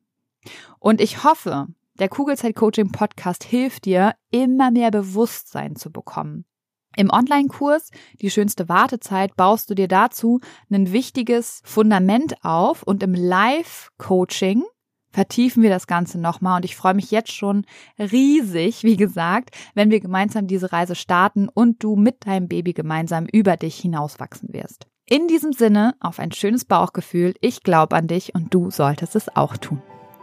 Und 0.79 1.01
ich 1.01 1.25
hoffe, 1.25 1.69
der 1.99 2.09
Kugelzeit-Coaching 2.09 2.93
Podcast 2.93 3.43
hilft 3.45 3.87
dir, 3.87 4.15
immer 4.31 4.71
mehr 4.71 4.91
Bewusstsein 4.91 5.77
zu 5.77 5.91
bekommen. 5.91 6.45
Im 6.97 7.11
Online-Kurs 7.11 7.91
Die 8.21 8.31
schönste 8.31 8.69
Wartezeit 8.69 9.37
baust 9.37 9.69
du 9.71 9.75
dir 9.75 9.89
dazu 9.89 10.41
ein 10.71 10.93
wichtiges 10.93 11.61
Fundament 11.65 12.43
auf 12.43 12.83
und 12.83 13.03
im 13.03 13.15
Live-Coaching 13.15 14.63
vertiefen 15.11 15.63
wir 15.63 15.71
das 15.71 15.87
Ganze 15.87 16.19
nochmal 16.19 16.59
und 16.59 16.65
ich 16.65 16.77
freue 16.77 16.95
mich 16.95 17.11
jetzt 17.11 17.33
schon 17.33 17.65
riesig, 17.99 18.83
wie 18.83 18.97
gesagt, 18.97 19.51
wenn 19.75 19.91
wir 19.91 20.01
gemeinsam 20.01 20.47
diese 20.47 20.73
Reise 20.73 20.95
starten 20.95 21.49
und 21.49 21.83
du 21.83 21.97
mit 21.97 22.27
deinem 22.27 22.49
Baby 22.49 22.75
gemeinsam 22.75 23.27
über 23.27 23.57
dich 23.57 23.77
hinauswachsen 23.77 24.53
wirst. 24.53 24.87
In 25.07 25.29
diesem 25.29 25.53
Sinne, 25.53 25.95
auf 26.01 26.19
ein 26.19 26.33
schönes 26.33 26.65
Bauchgefühl, 26.65 27.35
ich 27.41 27.63
glaube 27.63 27.97
an 27.97 28.09
dich 28.09 28.35
und 28.35 28.53
du 28.53 28.71
solltest 28.71 29.17
es 29.17 29.35
auch 29.35 29.57
tun 29.57 29.81